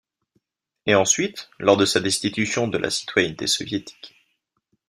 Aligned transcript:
Et 0.87 0.95
ensuite, 0.95 1.51
lors 1.59 1.77
de 1.77 1.85
sa 1.85 1.99
destitution 1.99 2.67
de 2.67 2.79
la 2.79 2.89
citoyenneté 2.89 3.45
soviétique. 3.45 4.15